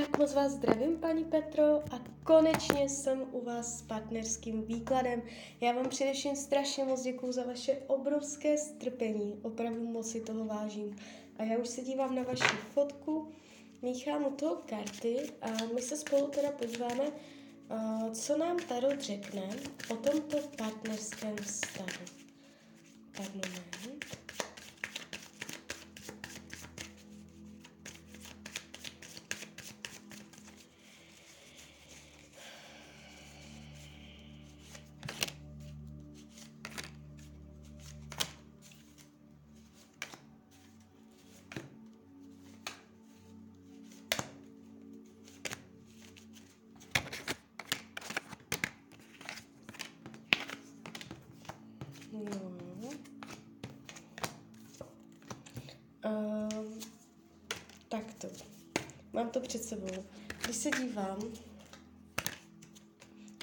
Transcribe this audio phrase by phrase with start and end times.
[0.00, 5.22] Tak moc vás zdravím, paní Petro, a konečně jsem u vás s partnerským výkladem.
[5.60, 10.96] Já vám především strašně moc děkuju za vaše obrovské strpení, opravdu moc si toho vážím.
[11.38, 13.32] A já už se dívám na vaši fotku,
[13.82, 17.04] míchám u toho karty a my se spolu teda podíváme,
[18.12, 19.48] co nám Tarot řekne
[19.90, 22.04] o tomto partnerském vztahu.
[23.12, 24.25] Tak moment.
[52.24, 52.56] No.
[57.88, 58.28] Tak to.
[59.12, 60.04] Mám to před sebou.
[60.44, 61.18] Když se dívám,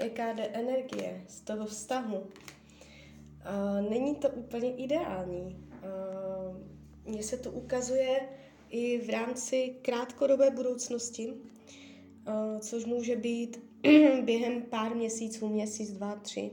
[0.00, 5.68] jaká jde energie z toho vztahu, uh, není to úplně ideální.
[5.68, 6.56] Uh,
[7.04, 8.28] mně se to ukazuje
[8.70, 13.60] i v rámci krátkodobé budoucnosti, uh, což může být
[14.24, 16.50] během pár měsíců, měsíc, dva, tři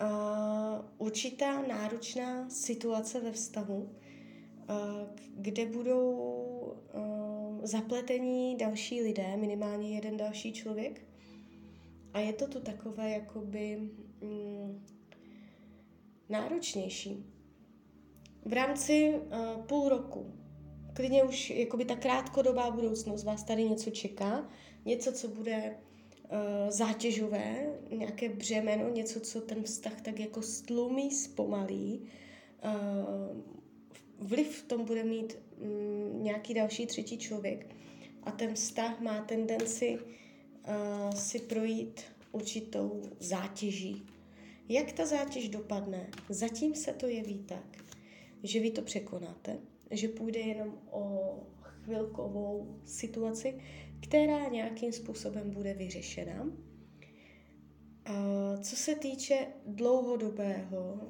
[0.00, 4.76] uh, určitá náročná situace ve vztahu, uh,
[5.34, 11.06] kde budou uh, zapletení další lidé, minimálně jeden další člověk.
[12.12, 14.86] A je to tu takové jakoby mm,
[16.28, 17.26] náročnější.
[18.44, 20.34] V rámci uh, půl roku,
[20.94, 24.48] klidně už jakoby ta krátkodobá budoucnost vás tady něco čeká,
[24.84, 25.76] něco, co bude
[26.30, 32.02] uh, zátěžové, nějaké břemeno, něco, co ten vztah tak jako stlumí, zpomalí.
[32.64, 33.40] Uh,
[34.18, 37.66] vliv v tom bude mít um, nějaký další třetí člověk.
[38.22, 42.00] A ten vztah má tendenci uh, si projít
[42.32, 44.02] určitou zátěží.
[44.68, 46.06] Jak ta zátěž dopadne?
[46.28, 47.84] Zatím se to jeví tak,
[48.42, 49.58] že vy to překonáte,
[49.90, 53.54] že půjde jenom o chvilkovou situaci,
[54.00, 56.50] která nějakým způsobem bude vyřešena.
[58.62, 61.00] Co se týče dlouhodobého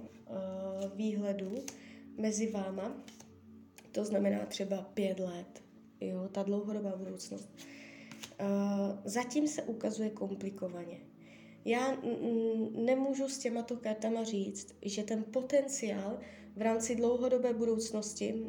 [0.95, 1.55] výhledu
[2.17, 3.05] mezi váma,
[3.93, 5.63] to znamená třeba pět let,
[6.01, 7.49] jo, ta dlouhodobá budoucnost,
[9.05, 11.01] zatím se ukazuje komplikovaně.
[11.65, 11.99] Já
[12.75, 16.19] nemůžu s těmato kartama říct, že ten potenciál
[16.57, 18.47] v rámci dlouhodobé budoucnosti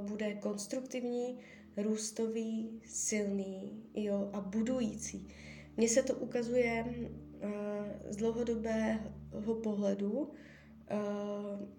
[0.00, 1.38] bude konstruktivní,
[1.76, 5.28] růstový, silný jo, a budující.
[5.76, 7.50] Mně se to ukazuje uh,
[8.10, 10.28] z dlouhodobého pohledu, uh,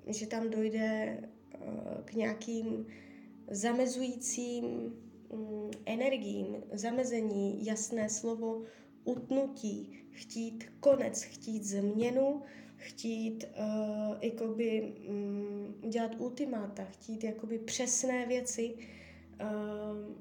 [0.08, 2.86] že tam dojde uh, k nějakým
[3.52, 4.66] zamezujícím
[5.30, 8.64] um, energiím, zamezení, jasné slovo,
[9.04, 12.42] utnutí, chtít konec, chtít změnu,
[12.76, 18.76] chtít uh, jakoby um, dělat ultimáta, chtít jakoby přesné věci,
[19.42, 20.16] uh,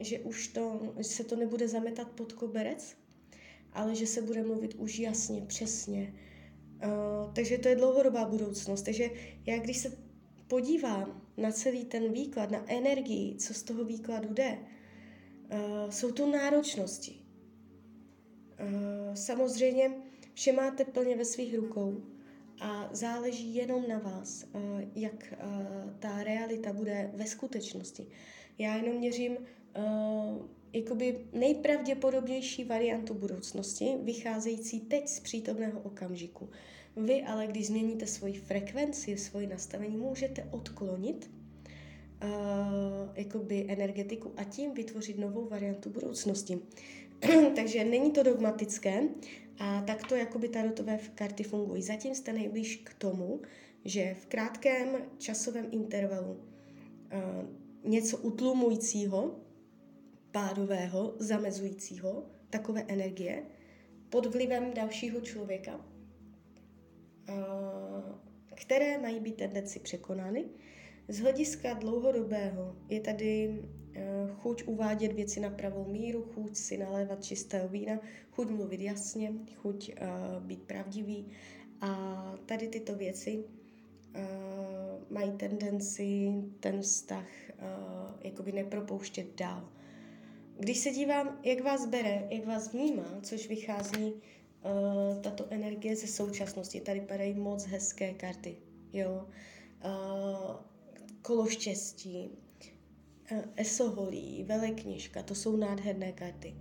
[0.00, 2.96] že už to, se to nebude zametat pod koberec,
[3.72, 6.14] ale že se bude mluvit už jasně, přesně.
[6.84, 8.82] Uh, takže to je dlouhodobá budoucnost.
[8.82, 9.10] Takže
[9.46, 9.98] já když se
[10.48, 16.30] podívám na celý ten výklad, na energii, co z toho výkladu jde, uh, jsou tu
[16.30, 17.14] náročnosti.
[18.60, 19.90] Uh, samozřejmě
[20.34, 22.02] vše máte plně ve svých rukou
[22.60, 24.60] a záleží jenom na vás, uh,
[24.94, 28.06] jak uh, ta realita bude ve skutečnosti.
[28.58, 36.48] Já jenom měřím uh, jakoby nejpravděpodobnější variantu budoucnosti, vycházející teď z přítomného okamžiku.
[36.96, 41.30] Vy ale, když změníte svoji frekvenci, svoji nastavení, můžete odklonit
[42.22, 42.30] uh,
[43.14, 46.58] jakoby energetiku a tím vytvořit novou variantu budoucnosti.
[47.56, 49.02] Takže není to dogmatické
[49.58, 51.82] a takto jakoby tarotové karty fungují.
[51.82, 53.40] Zatím jste nejblíž k tomu,
[53.84, 54.88] že v krátkém
[55.18, 56.40] časovém intervalu uh,
[57.90, 59.40] něco utlumujícího,
[60.32, 63.42] pádového, zamezujícího, takové energie,
[64.10, 65.84] pod vlivem dalšího člověka, uh,
[68.54, 70.44] které mají být tendenci překonány.
[71.08, 73.58] Z hlediska dlouhodobého je tady
[73.98, 78.00] Eh, chuť uvádět věci na pravou míru, chuť si nalévat čistého vína,
[78.30, 81.26] chuť mluvit jasně, chuť uh, být pravdivý.
[81.80, 84.22] A tady tyto věci uh,
[85.10, 87.26] mají tendenci ten vztah
[88.20, 89.68] jakoby nepropouštět dál.
[90.58, 94.12] Když se dívám, jak vás bere, jak vás vnímá, což vychází
[95.20, 98.56] tato energie ze současnosti, tady padají moc hezké karty,
[98.92, 99.26] jo.
[101.28, 102.30] Kolo štěstí,
[103.56, 106.54] Esoholí, Velekněžka, to jsou nádherné karty,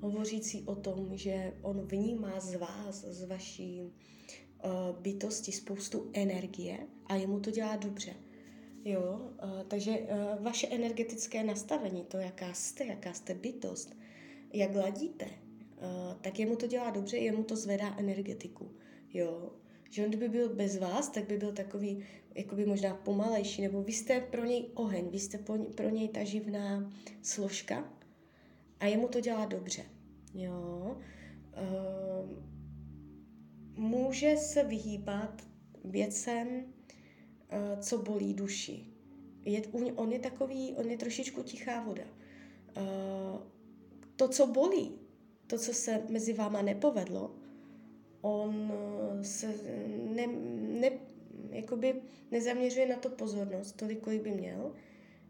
[0.00, 3.90] hovořící o tom, že on vnímá z vás, z vaší uh,
[5.00, 8.14] bytosti spoustu energie a jemu to dělá dobře.
[8.84, 9.98] Jo, uh, takže
[10.40, 13.96] vaše energetické nastavení, to, jaká jste, jaká jste bytost,
[14.52, 15.26] jak ladíte,
[16.20, 18.70] tak jemu to dělá dobře, jemu to zvedá energetiku.
[19.12, 19.52] Jo,
[19.90, 22.04] že on kdyby byl bez vás, tak by byl takový
[22.34, 25.38] jakoby možná pomalejší, nebo vy jste pro něj oheň, vy jste
[25.74, 26.92] pro něj ta živná
[27.22, 27.92] složka
[28.80, 29.82] a jemu to dělá dobře.
[30.34, 30.96] Jo.
[31.60, 32.30] Uh,
[33.74, 35.42] může se vyhýbat
[35.84, 38.86] věcem, uh, co bolí duši.
[39.44, 39.62] Je,
[39.96, 42.04] on je takový, on je trošičku tichá voda.
[42.76, 43.40] Uh,
[44.16, 44.92] to, co bolí,
[45.46, 47.39] to, co se mezi váma nepovedlo,
[48.20, 48.72] on
[49.22, 49.54] se
[50.14, 50.26] ne,
[50.80, 50.90] ne,
[51.50, 51.94] jakoby
[52.30, 54.72] nezaměřuje na to pozornost tolik, kolik by měl.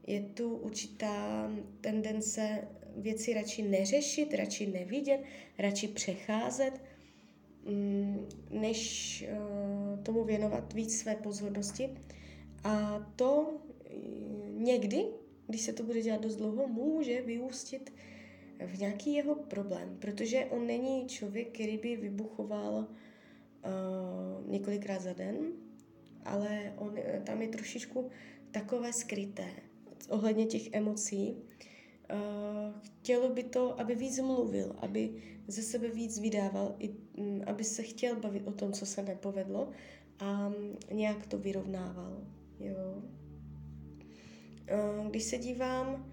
[0.06, 1.50] Je tu určitá
[1.80, 5.20] tendence věci radši neřešit, radši nevidět,
[5.58, 6.80] radši přecházet,
[7.64, 11.90] mm, než eh, tomu věnovat víc své pozornosti.
[12.64, 13.50] A to
[13.84, 13.90] eh,
[14.56, 15.04] někdy,
[15.46, 17.92] když se to bude dělat dost dlouho, může vyústit
[18.66, 22.86] v nějaký jeho problém, protože on není člověk, který by vybuchoval uh,
[24.50, 25.36] několikrát za den,
[26.24, 28.10] ale on, tam je trošičku
[28.50, 29.46] takové skryté
[30.08, 31.36] ohledně těch emocí.
[32.12, 37.64] Uh, chtělo by to, aby víc mluvil, aby ze sebe víc vydával, i, um, aby
[37.64, 39.70] se chtěl bavit o tom, co se nepovedlo
[40.18, 40.54] a um,
[40.92, 42.26] nějak to vyrovnával.
[42.58, 43.02] Jo.
[44.98, 46.09] Uh, když se dívám,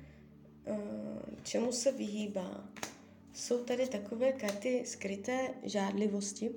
[1.43, 2.69] čemu se vyhýbá,
[3.33, 6.51] jsou tady takové karty skryté žádlivosti.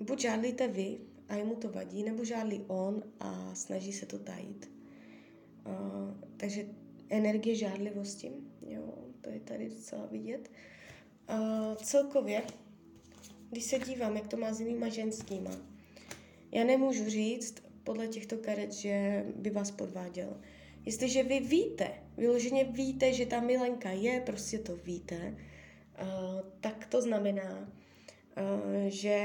[0.00, 0.98] Buď žádlíte vy,
[1.32, 4.70] a jemu to vadí, nebo žádlí on a snaží se to tajit.
[5.66, 5.74] Uh,
[6.36, 6.66] takže
[7.08, 8.32] energie žádlivosti,
[8.66, 10.50] jo, to je tady docela vidět.
[11.30, 12.42] Uh, celkově,
[13.50, 15.50] když se dívám, jak to má s jinýma ženskýma,
[16.52, 17.54] já nemůžu říct
[17.84, 20.40] podle těchto karet, že by vás podváděl.
[20.84, 25.36] Jestliže vy víte, vyloženě víte, že ta milenka je, prostě to víte,
[26.02, 27.72] uh, tak to znamená,
[28.36, 29.18] Eh, že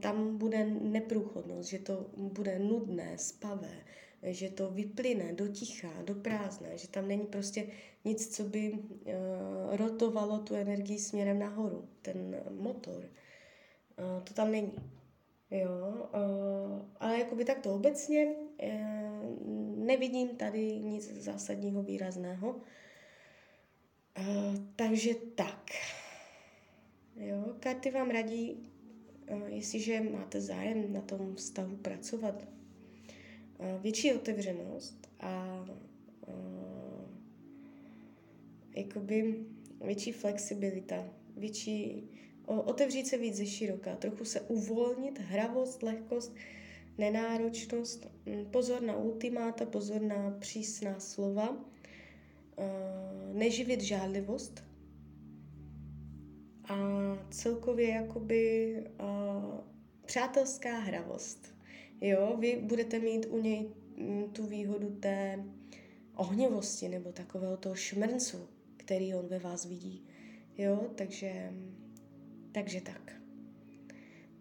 [0.00, 3.74] tam bude neprůchodnost, že to bude nudné, spavé,
[4.22, 7.66] že to vyplyne do ticha, do prázdna, že tam není prostě
[8.04, 13.04] nic, co by uh, rotovalo tu energii směrem nahoru, ten motor.
[14.24, 14.72] To tam není.
[15.50, 16.08] Jo,
[17.00, 18.34] ale jakoby takto obecně
[19.86, 22.60] nevidím tady nic zásadního, výrazného.
[24.76, 25.70] Takže tak.
[27.16, 28.70] Jo, karty vám radí,
[29.46, 32.44] jestliže máte zájem na tom vztahu pracovat,
[33.80, 35.64] větší otevřenost a
[38.76, 39.44] jakoby
[39.84, 42.08] větší flexibilita, větší,
[42.46, 46.34] o, otevřít se víc ze široka, trochu se uvolnit, hravost, lehkost,
[46.98, 51.56] nenáročnost, mm, pozor na ultimáta, pozor na přísná slova, uh,
[53.32, 54.64] neživit žádlivost,
[56.68, 56.76] a
[57.30, 59.60] celkově jakoby uh,
[60.04, 61.54] přátelská hravost.
[62.00, 65.44] Jo, vy budete mít u něj mm, tu výhodu té
[66.14, 70.06] ohnivosti nebo takového toho šmrncu, který on ve vás vidí.
[70.58, 71.52] Jo, takže,
[72.52, 73.12] takže tak.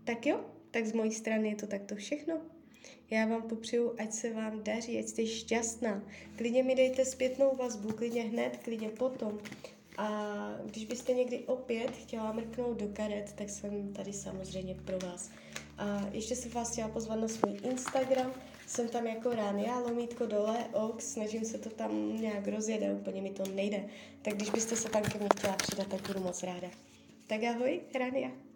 [0.03, 2.41] Tak jo, tak z mojí strany je to takto všechno.
[3.09, 6.03] Já vám popřeju, ať se vám daří, ať jste šťastná.
[6.37, 9.39] Klidně mi dejte zpětnou vazbu, klidně hned, klidně potom.
[9.97, 15.29] A když byste někdy opět chtěla mrknout do karet, tak jsem tady samozřejmě pro vás.
[15.77, 18.33] A ještě jsem vás chtěla pozvat na svůj Instagram,
[18.67, 23.21] jsem tam jako Rania, lomítko dole, ox, snažím se to tam nějak rozjet a úplně
[23.21, 23.85] mi to nejde.
[24.21, 26.67] Tak když byste se tam ke mně chtěla přidat, tak budu moc ráda.
[27.27, 28.52] Tak ahoj, Rania.